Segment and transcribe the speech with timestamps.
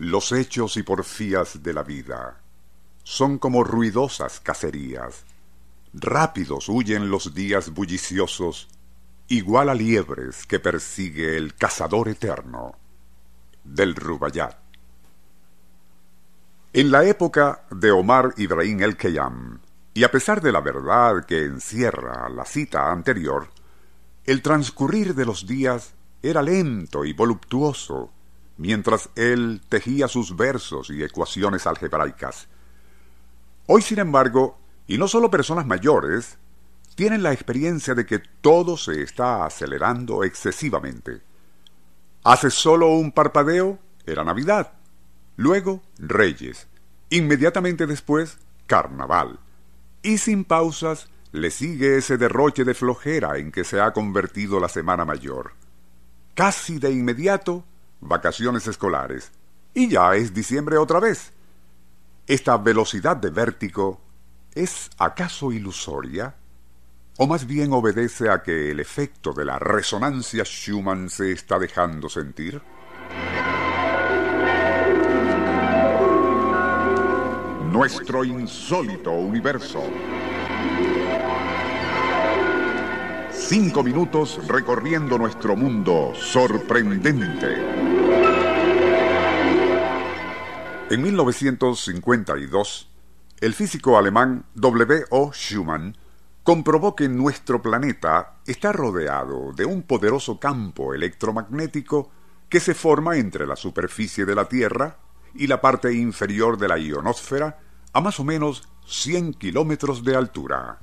[0.00, 2.40] Los hechos y porfías de la vida
[3.02, 5.26] son como ruidosas cacerías.
[5.92, 8.68] Rápidos huyen los días bulliciosos,
[9.28, 12.78] igual a liebres que persigue el cazador eterno.
[13.62, 14.56] Del Rubayat.
[16.72, 19.60] En la época de Omar Ibrahim el Khayyam,
[19.92, 23.50] y a pesar de la verdad que encierra la cita anterior,
[24.24, 28.10] el transcurrir de los días era lento y voluptuoso,
[28.60, 32.46] mientras él tejía sus versos y ecuaciones algebraicas.
[33.66, 36.36] Hoy, sin embargo, y no solo personas mayores,
[36.94, 41.22] tienen la experiencia de que todo se está acelerando excesivamente.
[42.22, 44.74] Hace solo un parpadeo era Navidad,
[45.36, 46.68] luego Reyes,
[47.08, 49.40] inmediatamente después Carnaval,
[50.02, 54.68] y sin pausas le sigue ese derroche de flojera en que se ha convertido la
[54.68, 55.54] Semana Mayor.
[56.34, 57.64] Casi de inmediato
[58.00, 59.32] vacaciones escolares,
[59.74, 61.32] y ya es diciembre otra vez.
[62.26, 64.00] ¿Esta velocidad de vértigo
[64.54, 66.34] es acaso ilusoria?
[67.18, 72.08] ¿O más bien obedece a que el efecto de la resonancia Schumann se está dejando
[72.08, 72.62] sentir?
[77.70, 79.82] Nuestro insólito universo.
[83.32, 87.89] Cinco minutos recorriendo nuestro mundo sorprendente.
[90.90, 92.90] En 1952,
[93.40, 95.04] el físico alemán W.
[95.10, 95.30] O.
[95.32, 95.96] Schumann
[96.42, 102.10] comprobó que nuestro planeta está rodeado de un poderoso campo electromagnético
[102.48, 104.96] que se forma entre la superficie de la Tierra
[105.32, 107.60] y la parte inferior de la ionosfera
[107.92, 110.80] a más o menos 100 kilómetros de altura.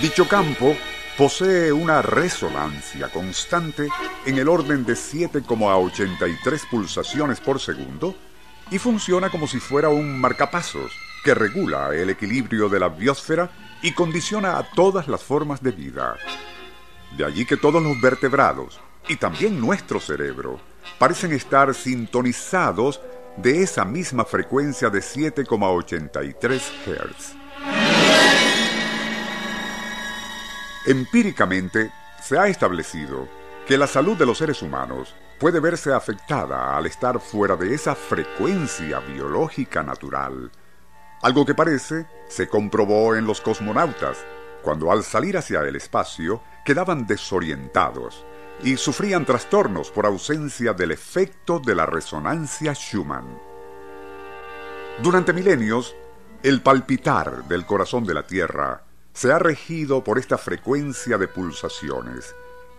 [0.00, 0.74] Dicho campo
[1.16, 3.88] posee una resonancia constante
[4.26, 8.14] en el orden de 7,83 pulsaciones por segundo
[8.70, 10.92] y funciona como si fuera un marcapasos
[11.24, 13.50] que regula el equilibrio de la biosfera
[13.82, 16.16] y condiciona a todas las formas de vida.
[17.16, 20.60] De allí que todos los vertebrados, y también nuestro cerebro,
[20.98, 23.00] parecen estar sintonizados
[23.36, 27.39] de esa misma frecuencia de 7,83 Hz.
[30.86, 31.92] Empíricamente,
[32.22, 33.28] se ha establecido
[33.66, 37.94] que la salud de los seres humanos puede verse afectada al estar fuera de esa
[37.94, 40.50] frecuencia biológica natural,
[41.22, 44.24] algo que parece se comprobó en los cosmonautas,
[44.62, 48.24] cuando al salir hacia el espacio quedaban desorientados
[48.62, 53.38] y sufrían trastornos por ausencia del efecto de la resonancia Schumann.
[55.02, 55.94] Durante milenios,
[56.42, 62.34] el palpitar del corazón de la Tierra se ha regido por esta frecuencia de pulsaciones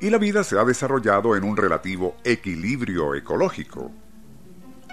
[0.00, 3.90] y la vida se ha desarrollado en un relativo equilibrio ecológico.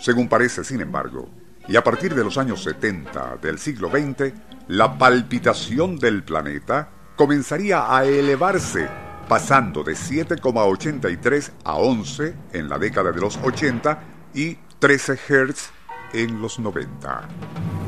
[0.00, 1.28] Según parece, sin embargo,
[1.68, 4.32] y a partir de los años 70 del siglo XX,
[4.68, 8.88] la palpitación del planeta comenzaría a elevarse,
[9.28, 14.02] pasando de 7,83 a 11 en la década de los 80
[14.34, 15.70] y 13 Hz
[16.12, 17.79] en los 90.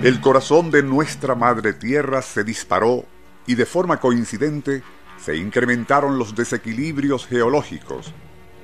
[0.00, 3.04] El corazón de nuestra madre tierra se disparó
[3.48, 4.84] y de forma coincidente
[5.18, 8.12] se incrementaron los desequilibrios geológicos,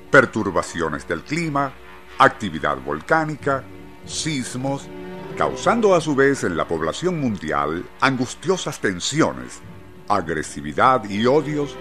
[0.09, 1.73] perturbaciones del clima,
[2.19, 3.65] actividad volcánica,
[4.05, 4.87] sismos,
[5.37, 9.59] causando a su vez en la población mundial angustiosas tensiones,
[10.07, 11.75] agresividad y odios,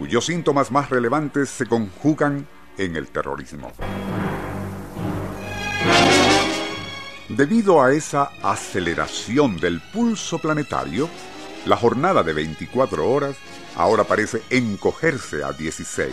[0.00, 3.70] cuyos síntomas más relevantes se conjugan en el terrorismo.
[7.28, 11.08] Debido a esa aceleración del pulso planetario,
[11.64, 13.36] la jornada de 24 horas
[13.74, 16.12] ahora parece encogerse a 16.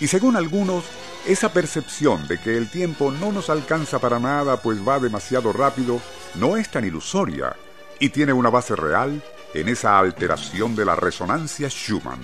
[0.00, 0.84] Y según algunos,
[1.24, 6.00] esa percepción de que el tiempo no nos alcanza para nada pues va demasiado rápido
[6.34, 7.54] no es tan ilusoria
[8.00, 9.22] y tiene una base real
[9.54, 12.20] en esa alteración de la resonancia Schumann.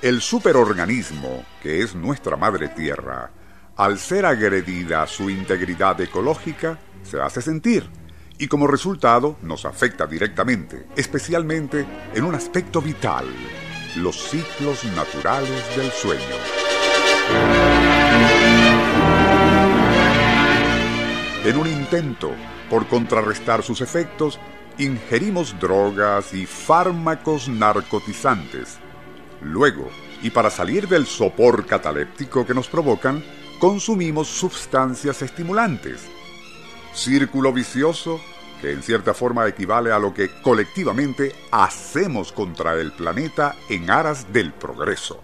[0.00, 3.30] El superorganismo, que es nuestra madre tierra,
[3.78, 7.88] al ser agredida su integridad ecológica, se hace sentir
[8.36, 13.26] y como resultado nos afecta directamente, especialmente en un aspecto vital,
[13.96, 16.22] los ciclos naturales del sueño.
[21.44, 22.32] En un intento
[22.68, 24.40] por contrarrestar sus efectos,
[24.78, 28.78] ingerimos drogas y fármacos narcotizantes.
[29.40, 29.88] Luego,
[30.20, 33.22] y para salir del sopor cataléptico que nos provocan,
[33.58, 36.02] consumimos sustancias estimulantes.
[36.94, 38.20] Círculo vicioso
[38.60, 44.32] que en cierta forma equivale a lo que colectivamente hacemos contra el planeta en aras
[44.32, 45.22] del progreso.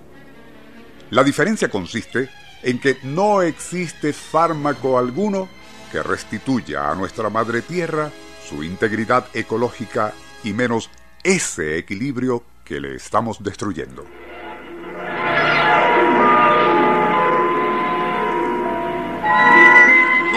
[1.10, 2.30] La diferencia consiste
[2.62, 5.48] en que no existe fármaco alguno
[5.90, 8.10] que restituya a nuestra madre tierra
[8.48, 10.90] su integridad ecológica y menos
[11.22, 14.04] ese equilibrio que le estamos destruyendo.